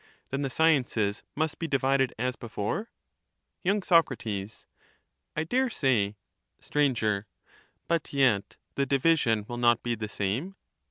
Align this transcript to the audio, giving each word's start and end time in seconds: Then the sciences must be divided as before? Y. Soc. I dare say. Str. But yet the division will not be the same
Then 0.31 0.41
the 0.41 0.49
sciences 0.49 1.21
must 1.35 1.59
be 1.59 1.67
divided 1.67 2.11
as 2.17 2.35
before? 2.35 2.89
Y. 3.63 3.79
Soc. 3.83 4.09
I 5.35 5.43
dare 5.43 5.69
say. 5.69 6.15
Str. 6.59 6.87
But 7.87 8.11
yet 8.11 8.57
the 8.73 8.87
division 8.87 9.45
will 9.47 9.57
not 9.57 9.83
be 9.83 9.93
the 9.93 10.09
same 10.09 10.55